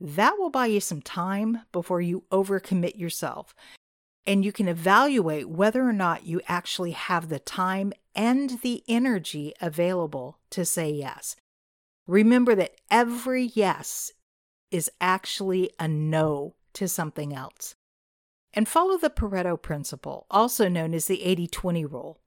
That 0.00 0.38
will 0.38 0.50
buy 0.50 0.66
you 0.66 0.80
some 0.80 1.02
time 1.02 1.60
before 1.72 2.00
you 2.00 2.24
overcommit 2.30 2.98
yourself, 2.98 3.54
and 4.26 4.44
you 4.44 4.52
can 4.52 4.68
evaluate 4.68 5.48
whether 5.48 5.86
or 5.86 5.92
not 5.92 6.26
you 6.26 6.40
actually 6.48 6.92
have 6.92 7.28
the 7.28 7.38
time 7.38 7.92
and 8.14 8.60
the 8.62 8.82
energy 8.88 9.52
available 9.60 10.38
to 10.50 10.64
say 10.64 10.90
yes. 10.90 11.36
Remember 12.06 12.54
that 12.54 12.74
every 12.90 13.44
yes 13.54 14.12
is 14.70 14.90
actually 15.00 15.70
a 15.78 15.88
no 15.88 16.54
to 16.74 16.88
something 16.88 17.34
else. 17.34 17.74
And 18.52 18.68
follow 18.68 18.96
the 18.96 19.10
Pareto 19.10 19.60
principle, 19.60 20.26
also 20.30 20.68
known 20.68 20.94
as 20.94 21.06
the 21.06 21.22
80 21.22 21.48
20 21.48 21.84
rule. 21.84 22.20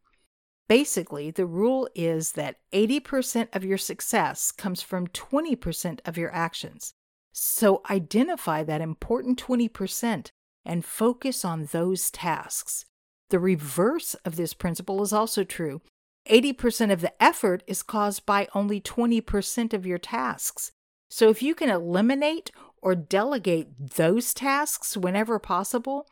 Basically, 0.68 1.32
the 1.32 1.46
rule 1.46 1.88
is 1.96 2.34
that 2.34 2.58
80% 2.74 3.56
of 3.56 3.64
your 3.64 3.78
success 3.78 4.52
comes 4.52 4.82
from 4.82 5.08
20% 5.08 6.00
of 6.06 6.18
your 6.18 6.34
actions. 6.34 6.94
So 7.32 7.82
identify 7.90 8.64
that 8.64 8.82
important 8.82 9.42
20% 9.42 10.32
and 10.68 10.86
focus 10.86 11.44
on 11.46 11.70
those 11.72 12.12
tasks. 12.12 12.86
The 13.30 13.40
reverse 13.40 14.14
of 14.26 14.36
this 14.36 14.54
principle 14.54 15.02
is 15.02 15.14
also 15.14 15.44
true. 15.44 15.82
80% 16.30 16.92
of 16.92 17.02
the 17.02 17.24
effort 17.24 17.64
is 17.66 17.82
caused 17.82 18.26
by 18.26 18.50
only 18.54 18.82
20% 18.82 19.74
of 19.74 19.86
your 19.86 19.98
tasks. 19.98 20.72
So 21.10 21.30
if 21.30 21.42
you 21.42 21.56
can 21.56 21.70
eliminate 21.70 22.52
or 22.82 22.96
delegate 22.96 23.96
those 23.96 24.34
tasks 24.34 24.98
whenever 24.98 25.40
possible, 25.40 26.06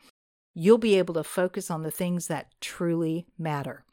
you'll 0.54 0.78
be 0.78 0.96
able 0.96 1.14
to 1.14 1.22
focus 1.22 1.70
on 1.70 1.82
the 1.82 1.90
things 1.90 2.28
that 2.28 2.50
truly 2.60 3.26
matter. 3.38 3.84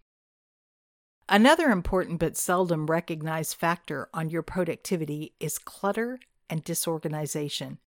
Another 1.27 1.70
important 1.70 2.20
but 2.20 2.38
seldom 2.38 2.88
recognized 2.88 3.55
factor 3.55 4.10
on 4.13 4.29
your 4.29 4.43
productivity 4.43 5.34
is 5.39 5.58
clutter 5.58 6.20
and 6.50 6.63
disorganization. 6.63 7.79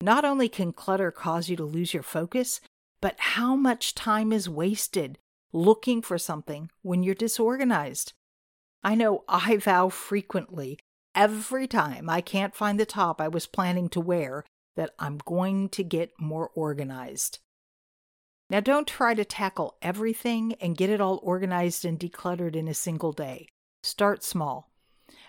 Not 0.00 0.24
only 0.24 0.48
can 0.48 0.72
clutter 0.72 1.10
cause 1.10 1.48
you 1.48 1.56
to 1.56 1.64
lose 1.64 1.94
your 1.94 2.02
focus, 2.02 2.60
but 3.00 3.14
how 3.18 3.54
much 3.54 3.94
time 3.94 4.32
is 4.32 4.48
wasted 4.48 5.18
looking 5.52 6.02
for 6.02 6.18
something 6.18 6.70
when 6.82 7.02
you're 7.02 7.14
disorganized. 7.14 8.12
I 8.82 8.94
know 8.94 9.24
I 9.28 9.56
vow 9.56 9.88
frequently, 9.88 10.78
every 11.14 11.66
time 11.66 12.10
I 12.10 12.20
can't 12.20 12.54
find 12.54 12.78
the 12.78 12.84
top 12.84 13.20
I 13.20 13.28
was 13.28 13.46
planning 13.46 13.88
to 13.90 14.00
wear, 14.00 14.44
that 14.76 14.90
I'm 14.98 15.18
going 15.24 15.68
to 15.70 15.84
get 15.84 16.12
more 16.18 16.50
organized. 16.54 17.38
Now, 18.50 18.60
don't 18.60 18.86
try 18.86 19.14
to 19.14 19.24
tackle 19.24 19.76
everything 19.80 20.54
and 20.60 20.76
get 20.76 20.90
it 20.90 21.00
all 21.00 21.20
organized 21.22 21.84
and 21.84 21.98
decluttered 21.98 22.54
in 22.54 22.68
a 22.68 22.74
single 22.74 23.12
day. 23.12 23.48
Start 23.82 24.22
small. 24.22 24.70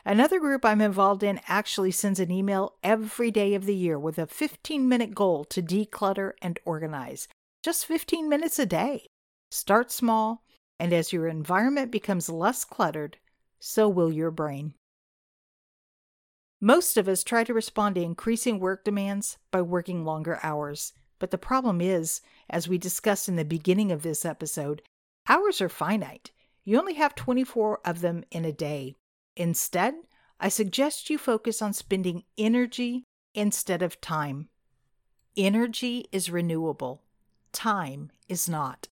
Another 0.08 0.40
group 0.40 0.64
I'm 0.64 0.82
involved 0.82 1.24
in 1.24 1.42
actually 1.48 1.90
sends 1.90 2.20
an 2.20 2.30
email 2.30 2.76
every 2.84 3.32
day 3.32 3.56
of 3.56 3.66
the 3.66 3.74
year 3.74 3.98
with 3.98 4.20
a 4.20 4.28
15 4.28 4.88
minute 4.88 5.16
goal 5.16 5.44
to 5.46 5.64
declutter 5.64 6.34
and 6.44 6.60
organize. 6.64 7.28
Just 7.64 7.88
15 7.88 8.30
minutes 8.30 8.60
a 8.60 8.68
day. 8.68 9.08
Start 9.50 9.92
small, 9.92 10.44
and 10.80 10.94
as 10.94 11.12
your 11.12 11.28
environment 11.28 11.92
becomes 11.92 12.30
less 12.30 12.64
cluttered, 12.64 13.18
so 13.60 13.90
will 13.90 14.12
your 14.12 14.30
brain. 14.30 14.76
Most 16.62 16.98
of 16.98 17.08
us 17.08 17.24
try 17.24 17.44
to 17.44 17.54
respond 17.54 17.96
to 17.96 18.02
increasing 18.02 18.60
work 18.60 18.84
demands 18.84 19.40
by 19.50 19.64
working 19.64 20.06
longer 20.06 20.40
hours. 20.44 20.94
But 21.18 21.32
the 21.32 21.40
problem 21.40 21.82
is, 21.82 22.22
as 22.48 22.68
we 22.68 22.78
discussed 22.78 23.28
in 23.28 23.38
the 23.38 23.46
beginning 23.46 23.92
of 23.92 24.04
this 24.04 24.24
episode, 24.24 24.84
hours 25.28 25.62
are 25.62 25.70
finite. 25.70 26.32
You 26.64 26.78
only 26.78 26.94
have 26.94 27.16
24 27.16 27.80
of 27.84 28.02
them 28.02 28.24
in 28.30 28.46
a 28.46 28.52
day. 28.52 28.98
Instead, 29.36 29.96
I 30.40 30.50
suggest 30.50 31.10
you 31.10 31.18
focus 31.18 31.62
on 31.62 31.74
spending 31.74 32.24
energy 32.38 33.04
instead 33.34 33.82
of 33.82 34.02
time. 34.02 34.50
Energy 35.38 36.08
is 36.12 36.30
renewable, 36.30 37.04
time 37.52 38.12
is 38.30 38.48
not. 38.48 38.88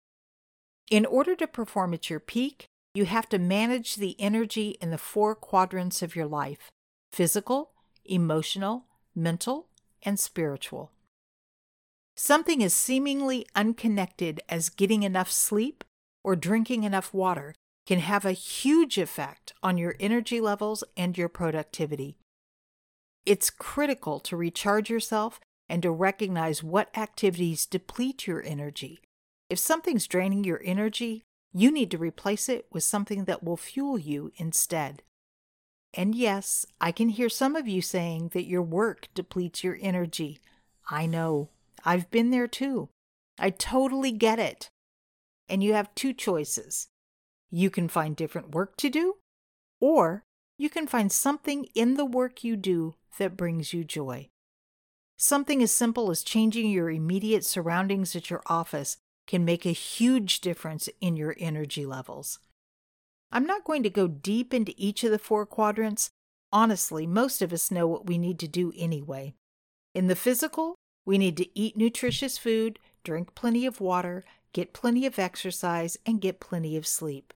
In 0.92 1.06
order 1.06 1.36
to 1.36 1.48
perform 1.48 1.94
at 1.94 2.10
your 2.10 2.20
peak, 2.20 2.66
you 2.94 3.06
have 3.06 3.28
to 3.30 3.40
manage 3.40 3.96
the 3.96 4.16
energy 4.20 4.78
in 4.82 4.92
the 4.92 4.98
four 4.98 5.36
quadrants 5.36 6.02
of 6.02 6.16
your 6.16 6.28
life 6.28 6.70
physical, 7.12 7.72
emotional, 8.06 8.86
mental, 9.16 9.68
and 10.04 10.20
spiritual. 10.20 10.92
Something 12.16 12.64
as 12.64 12.74
seemingly 12.74 13.46
unconnected 13.56 14.42
as 14.50 14.70
getting 14.70 15.04
enough 15.04 15.32
sleep 15.32 15.84
or 16.24 16.36
drinking 16.36 16.84
enough 16.84 17.14
water 17.14 17.56
can 17.86 18.00
have 18.00 18.26
a 18.26 18.32
huge 18.32 18.98
effect 18.98 19.54
on 19.62 19.78
your 19.78 19.96
energy 20.00 20.40
levels 20.40 20.84
and 20.96 21.18
your 21.18 21.30
productivity. 21.30 22.18
It's 23.26 23.50
critical 23.50 24.20
to 24.22 24.38
recharge 24.38 24.90
yourself 24.90 25.40
and 25.70 25.82
to 25.82 25.92
recognize 25.92 26.64
what 26.64 26.96
activities 26.98 27.66
deplete 27.66 28.28
your 28.28 28.44
energy. 28.44 29.02
If 29.50 29.60
something's 29.60 30.08
draining 30.08 30.44
your 30.44 30.62
energy, 30.64 31.24
you 31.54 31.72
need 31.72 31.92
to 31.92 31.98
replace 31.98 32.50
it 32.50 32.66
with 32.72 32.84
something 32.84 33.26
that 33.26 33.44
will 33.44 33.58
fuel 33.58 33.98
you 33.98 34.32
instead. 34.38 35.04
And 35.94 36.16
yes, 36.16 36.66
I 36.82 36.92
can 36.92 37.10
hear 37.10 37.30
some 37.30 37.56
of 37.56 37.68
you 37.68 37.82
saying 37.82 38.32
that 38.34 38.48
your 38.48 38.64
work 38.64 39.08
depletes 39.14 39.64
your 39.64 39.78
energy. 39.80 40.40
I 40.90 41.06
know. 41.06 41.50
I've 41.86 42.10
been 42.10 42.32
there 42.32 42.48
too. 42.48 42.90
I 43.38 43.52
totally 43.52 44.12
get 44.12 44.40
it. 44.40 44.70
And 45.48 45.64
you 45.64 45.74
have 45.74 45.94
two 45.94 46.14
choices. 46.14 46.88
You 47.56 47.70
can 47.70 47.88
find 47.88 48.16
different 48.16 48.56
work 48.56 48.76
to 48.78 48.90
do, 48.90 49.18
or 49.80 50.24
you 50.58 50.72
can 50.72 50.88
find 50.88 51.12
something 51.12 51.68
in 51.76 51.98
the 51.98 52.06
work 52.06 52.44
you 52.44 52.58
do 52.58 52.96
that 53.20 53.38
brings 53.38 53.74
you 53.74 53.84
joy. 53.84 54.30
Something 55.20 55.62
as 55.62 55.72
simple 55.72 56.10
as 56.10 56.24
changing 56.24 56.72
your 56.72 56.90
immediate 56.90 57.46
surroundings 57.46 58.16
at 58.16 58.32
your 58.32 58.42
office 58.48 58.98
can 59.28 59.46
make 59.46 59.68
a 59.68 59.72
huge 59.72 60.42
difference 60.42 60.90
in 61.00 61.16
your 61.16 61.36
energy 61.38 61.86
levels. 61.86 62.40
I'm 63.32 63.46
not 63.46 63.66
going 63.66 63.84
to 63.84 63.90
go 63.92 64.08
deep 64.08 64.52
into 64.52 64.74
each 64.76 65.04
of 65.04 65.12
the 65.12 65.20
four 65.20 65.46
quadrants. 65.46 66.10
Honestly, 66.52 67.06
most 67.06 67.44
of 67.44 67.54
us 67.54 67.70
know 67.70 67.86
what 67.86 68.08
we 68.08 68.18
need 68.18 68.40
to 68.40 68.48
do 68.48 68.74
anyway. 68.76 69.36
In 69.94 70.08
the 70.08 70.16
physical, 70.16 70.74
we 71.06 71.20
need 71.20 71.38
to 71.38 71.60
eat 71.60 71.78
nutritious 71.78 72.36
food, 72.36 72.80
drink 73.04 73.36
plenty 73.36 73.68
of 73.68 73.80
water, 73.80 74.26
get 74.54 74.74
plenty 74.74 75.06
of 75.06 75.20
exercise, 75.20 76.00
and 76.04 76.20
get 76.20 76.40
plenty 76.40 76.76
of 76.76 76.88
sleep. 76.88 77.32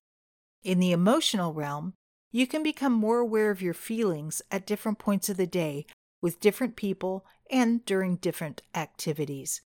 In 0.63 0.79
the 0.79 0.91
emotional 0.91 1.53
realm, 1.53 1.93
you 2.31 2.45
can 2.47 2.63
become 2.63 2.93
more 2.93 3.19
aware 3.19 3.51
of 3.51 3.61
your 3.61 3.73
feelings 3.73 4.41
at 4.51 4.67
different 4.67 4.99
points 4.99 5.29
of 5.29 5.37
the 5.37 5.47
day 5.47 5.85
with 6.21 6.39
different 6.39 6.75
people 6.75 7.25
and 7.49 7.85
during 7.85 8.17
different 8.17 8.61
activities. 8.75 9.61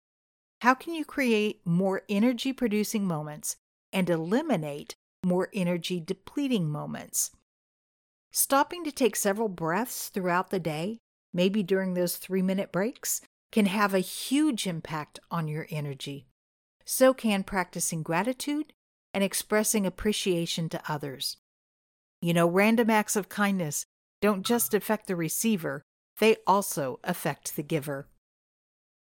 How 0.62 0.74
can 0.74 0.94
you 0.94 1.06
create 1.06 1.62
more 1.66 2.02
energy 2.10 2.52
producing 2.52 3.06
moments 3.06 3.56
and 3.94 4.10
eliminate 4.10 4.96
more 5.24 5.50
energy 5.54 6.02
depleting 6.02 6.70
moments? 6.70 7.32
Stopping 8.32 8.84
to 8.84 8.92
take 8.92 9.16
several 9.16 9.50
breaths 9.50 10.10
throughout 10.10 10.50
the 10.50 10.60
day, 10.60 11.00
maybe 11.34 11.64
during 11.64 11.94
those 11.94 12.18
three 12.18 12.42
minute 12.42 12.72
breaks, 12.72 13.22
can 13.52 13.66
have 13.66 13.94
a 13.94 14.00
huge 14.00 14.68
impact 14.68 15.20
on 15.32 15.48
your 15.48 15.66
energy. 15.70 16.28
So 16.86 17.14
can 17.14 17.44
practicing 17.44 18.04
gratitude 18.04 18.74
and 19.14 19.24
expressing 19.24 19.86
appreciation 19.86 20.70
to 20.70 20.82
others. 20.88 21.38
You 22.22 22.34
know, 22.34 22.48
random 22.48 22.90
acts 22.90 23.16
of 23.16 23.30
kindness 23.30 23.86
don't 24.22 24.46
just 24.46 24.74
affect 24.74 25.08
the 25.08 25.16
receiver, 25.16 25.82
they 26.20 26.38
also 26.46 27.00
affect 27.04 27.56
the 27.56 27.64
giver. 27.64 28.08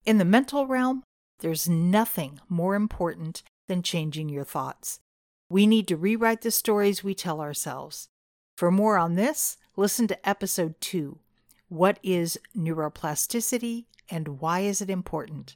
In 0.05 0.17
the 0.17 0.25
mental 0.25 0.65
realm, 0.67 1.03
there's 1.39 1.69
nothing 1.69 2.39
more 2.49 2.75
important 2.75 3.43
than 3.67 3.83
changing 3.83 4.29
your 4.29 4.43
thoughts. 4.43 4.99
We 5.49 5.67
need 5.67 5.87
to 5.89 5.97
rewrite 5.97 6.41
the 6.41 6.51
stories 6.51 7.03
we 7.03 7.13
tell 7.13 7.41
ourselves. 7.41 8.07
For 8.57 8.71
more 8.71 8.97
on 8.97 9.15
this, 9.15 9.57
listen 9.75 10.07
to 10.07 10.29
episode 10.29 10.79
2 10.81 11.19
What 11.69 11.99
is 12.01 12.39
neuroplasticity 12.55 13.85
and 14.09 14.39
why 14.39 14.61
is 14.61 14.81
it 14.81 14.89
important? 14.89 15.55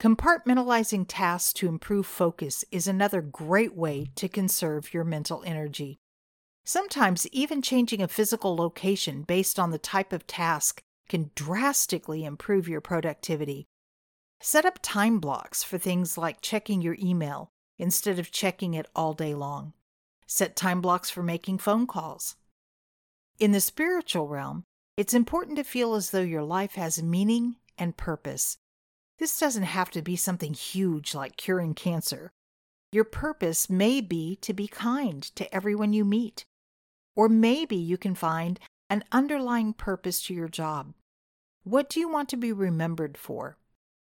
Compartmentalizing 0.00 1.04
tasks 1.06 1.52
to 1.52 1.68
improve 1.68 2.06
focus 2.06 2.64
is 2.70 2.86
another 2.86 3.20
great 3.20 3.76
way 3.76 4.06
to 4.14 4.30
conserve 4.30 4.94
your 4.94 5.04
mental 5.04 5.42
energy. 5.44 5.98
Sometimes, 6.64 7.26
even 7.32 7.60
changing 7.60 8.00
a 8.00 8.08
physical 8.08 8.56
location 8.56 9.24
based 9.24 9.58
on 9.58 9.72
the 9.72 9.78
type 9.78 10.14
of 10.14 10.26
task 10.26 10.80
can 11.10 11.30
drastically 11.34 12.24
improve 12.24 12.66
your 12.66 12.80
productivity. 12.80 13.66
Set 14.40 14.64
up 14.64 14.78
time 14.80 15.18
blocks 15.18 15.62
for 15.62 15.76
things 15.76 16.16
like 16.16 16.40
checking 16.40 16.80
your 16.80 16.96
email 16.98 17.50
instead 17.78 18.18
of 18.18 18.32
checking 18.32 18.72
it 18.72 18.86
all 18.96 19.12
day 19.12 19.34
long. 19.34 19.74
Set 20.26 20.56
time 20.56 20.80
blocks 20.80 21.10
for 21.10 21.22
making 21.22 21.58
phone 21.58 21.86
calls. 21.86 22.36
In 23.38 23.52
the 23.52 23.60
spiritual 23.60 24.28
realm, 24.28 24.64
it's 24.96 25.12
important 25.12 25.58
to 25.58 25.62
feel 25.62 25.94
as 25.94 26.10
though 26.10 26.20
your 26.20 26.42
life 26.42 26.76
has 26.76 27.02
meaning 27.02 27.56
and 27.76 27.98
purpose. 27.98 28.56
This 29.20 29.38
doesn't 29.38 29.64
have 29.64 29.90
to 29.90 30.00
be 30.00 30.16
something 30.16 30.54
huge 30.54 31.14
like 31.14 31.36
curing 31.36 31.74
cancer. 31.74 32.32
Your 32.90 33.04
purpose 33.04 33.68
may 33.68 34.00
be 34.00 34.36
to 34.36 34.54
be 34.54 34.66
kind 34.66 35.22
to 35.36 35.54
everyone 35.54 35.92
you 35.92 36.06
meet. 36.06 36.46
Or 37.14 37.28
maybe 37.28 37.76
you 37.76 37.98
can 37.98 38.14
find 38.14 38.58
an 38.88 39.04
underlying 39.12 39.74
purpose 39.74 40.22
to 40.22 40.34
your 40.34 40.48
job. 40.48 40.94
What 41.64 41.90
do 41.90 42.00
you 42.00 42.08
want 42.08 42.30
to 42.30 42.38
be 42.38 42.50
remembered 42.50 43.18
for? 43.18 43.58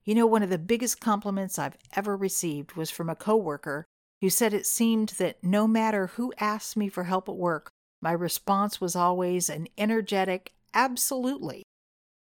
You 0.06 0.16
know, 0.16 0.26
one 0.26 0.44
of 0.44 0.50
the 0.50 0.58
biggest 0.58 1.02
compliments 1.02 1.60
I've 1.60 1.78
ever 1.94 2.16
received 2.16 2.78
was 2.78 2.90
from 2.90 3.10
a 3.10 3.16
coworker 3.16 3.86
who 4.22 4.30
said 4.30 4.54
it 4.54 4.66
seemed 4.66 5.10
that 5.18 5.44
no 5.44 5.68
matter 5.68 6.08
who 6.08 6.34
asked 6.40 6.78
me 6.78 6.88
for 6.88 7.04
help 7.04 7.28
at 7.28 7.36
work, 7.36 7.70
my 8.02 8.14
response 8.14 8.80
was 8.80 8.96
always 8.96 9.50
an 9.50 9.68
energetic, 9.78 10.54
absolutely. 10.74 11.64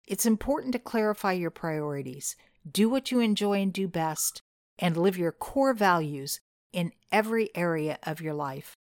It's 0.06 0.26
important 0.26 0.72
to 0.74 0.78
clarify 0.78 1.32
your 1.32 1.50
priorities, 1.50 2.36
do 2.70 2.88
what 2.88 3.10
you 3.10 3.20
enjoy 3.20 3.62
and 3.62 3.72
do 3.72 3.86
best, 3.88 4.40
and 4.78 4.96
live 4.96 5.16
your 5.16 5.32
core 5.32 5.74
values 5.74 6.40
in 6.72 6.92
every 7.10 7.50
area 7.54 7.98
of 8.02 8.20
your 8.20 8.34
life. 8.34 8.74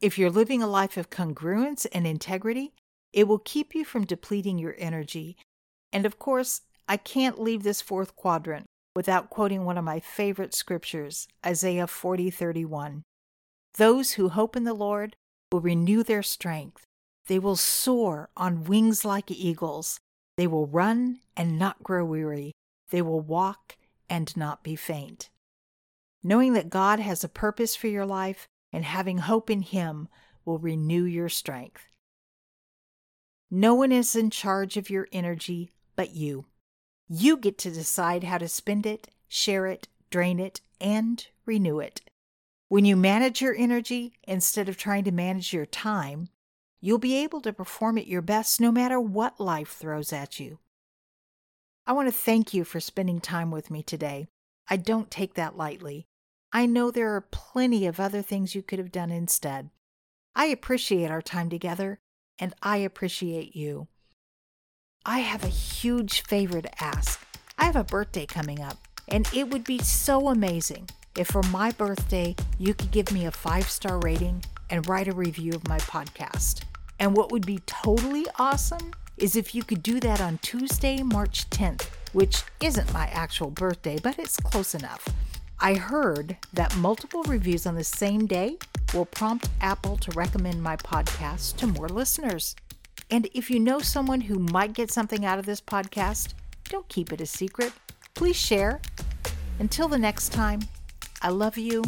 If 0.00 0.18
you're 0.18 0.30
living 0.30 0.62
a 0.62 0.66
life 0.66 0.96
of 0.96 1.10
congruence 1.10 1.86
and 1.92 2.06
integrity, 2.06 2.74
it 3.12 3.26
will 3.26 3.38
keep 3.38 3.74
you 3.74 3.84
from 3.84 4.04
depleting 4.04 4.58
your 4.58 4.74
energy. 4.78 5.36
And 5.92 6.04
of 6.04 6.18
course, 6.18 6.62
I 6.88 6.96
can't 6.96 7.40
leave 7.40 7.62
this 7.62 7.80
fourth 7.80 8.14
quadrant 8.14 8.66
without 8.94 9.30
quoting 9.30 9.64
one 9.64 9.78
of 9.78 9.84
my 9.84 10.00
favorite 10.00 10.54
scriptures, 10.54 11.26
Isaiah 11.44 11.86
40:31. 11.86 13.02
Those 13.76 14.12
who 14.12 14.28
hope 14.28 14.56
in 14.56 14.64
the 14.64 14.74
Lord 14.74 15.16
will 15.50 15.60
renew 15.60 16.02
their 16.02 16.22
strength. 16.22 16.84
They 17.26 17.38
will 17.38 17.56
soar 17.56 18.28
on 18.36 18.64
wings 18.64 19.04
like 19.04 19.30
eagles. 19.30 19.98
They 20.36 20.46
will 20.46 20.66
run 20.66 21.20
and 21.36 21.58
not 21.58 21.82
grow 21.82 22.04
weary. 22.04 22.52
They 22.90 23.02
will 23.02 23.20
walk 23.20 23.76
and 24.08 24.36
not 24.36 24.62
be 24.62 24.76
faint. 24.76 25.30
Knowing 26.22 26.52
that 26.54 26.70
God 26.70 27.00
has 27.00 27.22
a 27.22 27.28
purpose 27.28 27.76
for 27.76 27.88
your 27.88 28.06
life 28.06 28.48
and 28.72 28.84
having 28.84 29.18
hope 29.18 29.50
in 29.50 29.62
Him 29.62 30.08
will 30.44 30.58
renew 30.58 31.04
your 31.04 31.28
strength. 31.28 31.82
No 33.50 33.74
one 33.74 33.92
is 33.92 34.16
in 34.16 34.30
charge 34.30 34.76
of 34.76 34.90
your 34.90 35.08
energy 35.12 35.70
but 35.96 36.14
you. 36.14 36.46
You 37.08 37.36
get 37.36 37.58
to 37.58 37.70
decide 37.70 38.24
how 38.24 38.38
to 38.38 38.48
spend 38.48 38.86
it, 38.86 39.08
share 39.28 39.66
it, 39.66 39.88
drain 40.10 40.40
it, 40.40 40.60
and 40.80 41.26
renew 41.46 41.78
it. 41.78 42.00
When 42.68 42.84
you 42.84 42.96
manage 42.96 43.40
your 43.40 43.54
energy 43.54 44.14
instead 44.24 44.68
of 44.68 44.76
trying 44.76 45.04
to 45.04 45.12
manage 45.12 45.52
your 45.52 45.66
time, 45.66 46.28
you'll 46.80 46.98
be 46.98 47.16
able 47.16 47.40
to 47.42 47.52
perform 47.52 47.98
at 47.98 48.06
your 48.06 48.22
best 48.22 48.60
no 48.60 48.72
matter 48.72 49.00
what 49.00 49.38
life 49.38 49.72
throws 49.72 50.12
at 50.12 50.40
you. 50.40 50.58
I 51.86 51.92
want 51.92 52.08
to 52.08 52.12
thank 52.12 52.54
you 52.54 52.64
for 52.64 52.80
spending 52.80 53.20
time 53.20 53.50
with 53.50 53.70
me 53.70 53.82
today. 53.82 54.28
I 54.70 54.76
don't 54.76 55.10
take 55.10 55.34
that 55.34 55.56
lightly. 55.56 56.06
I 56.50 56.64
know 56.64 56.90
there 56.90 57.14
are 57.14 57.20
plenty 57.20 57.86
of 57.86 58.00
other 58.00 58.22
things 58.22 58.54
you 58.54 58.62
could 58.62 58.78
have 58.78 58.92
done 58.92 59.10
instead. 59.10 59.68
I 60.34 60.46
appreciate 60.46 61.10
our 61.10 61.20
time 61.20 61.50
together, 61.50 61.98
and 62.38 62.54
I 62.62 62.78
appreciate 62.78 63.54
you. 63.54 63.88
I 65.04 65.18
have 65.18 65.44
a 65.44 65.48
huge 65.48 66.22
favor 66.22 66.62
to 66.62 66.82
ask. 66.82 67.20
I 67.58 67.66
have 67.66 67.76
a 67.76 67.84
birthday 67.84 68.24
coming 68.24 68.62
up, 68.62 68.78
and 69.08 69.28
it 69.34 69.50
would 69.50 69.64
be 69.64 69.78
so 69.80 70.28
amazing 70.28 70.88
if 71.18 71.28
for 71.28 71.42
my 71.42 71.70
birthday 71.70 72.34
you 72.58 72.72
could 72.72 72.90
give 72.92 73.12
me 73.12 73.26
a 73.26 73.30
five 73.30 73.68
star 73.68 73.98
rating 73.98 74.42
and 74.70 74.88
write 74.88 75.08
a 75.08 75.12
review 75.12 75.52
of 75.52 75.68
my 75.68 75.78
podcast. 75.80 76.62
And 76.98 77.14
what 77.14 77.30
would 77.30 77.44
be 77.44 77.58
totally 77.66 78.24
awesome 78.38 78.94
is 79.16 79.36
if 79.36 79.54
you 79.54 79.62
could 79.62 79.82
do 79.82 80.00
that 80.00 80.20
on 80.20 80.38
Tuesday, 80.38 81.02
March 81.02 81.48
10th, 81.50 81.86
which 82.12 82.42
isn't 82.60 82.92
my 82.92 83.06
actual 83.08 83.50
birthday, 83.50 83.98
but 84.02 84.18
it's 84.18 84.36
close 84.36 84.74
enough. 84.74 85.08
I 85.60 85.74
heard 85.74 86.36
that 86.52 86.76
multiple 86.76 87.22
reviews 87.24 87.66
on 87.66 87.74
the 87.74 87.84
same 87.84 88.26
day 88.26 88.58
will 88.92 89.06
prompt 89.06 89.48
Apple 89.60 89.96
to 89.98 90.10
recommend 90.12 90.62
my 90.62 90.76
podcast 90.76 91.56
to 91.56 91.66
more 91.66 91.88
listeners. 91.88 92.56
And 93.10 93.28
if 93.34 93.50
you 93.50 93.60
know 93.60 93.78
someone 93.78 94.22
who 94.22 94.38
might 94.38 94.72
get 94.72 94.90
something 94.90 95.24
out 95.24 95.38
of 95.38 95.46
this 95.46 95.60
podcast, 95.60 96.34
don't 96.68 96.88
keep 96.88 97.12
it 97.12 97.20
a 97.20 97.26
secret. 97.26 97.72
Please 98.14 98.36
share. 98.36 98.80
Until 99.58 99.88
the 99.88 99.98
next 99.98 100.32
time, 100.32 100.60
I 101.22 101.28
love 101.28 101.56
you. 101.56 101.84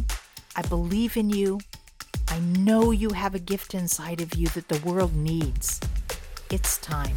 I 0.54 0.62
believe 0.62 1.16
in 1.16 1.30
you. 1.30 1.60
I 2.28 2.38
know 2.38 2.90
you 2.90 3.10
have 3.10 3.34
a 3.34 3.40
gift 3.40 3.74
inside 3.74 4.20
of 4.20 4.34
you 4.34 4.48
that 4.48 4.68
the 4.68 4.80
world 4.88 5.14
needs. 5.14 5.80
It's 6.48 6.78
time. 6.78 7.16